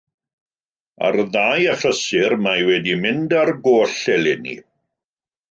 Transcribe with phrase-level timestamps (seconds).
[1.07, 4.57] Ar ddau achlysur mae wedi mynd ar goll eleni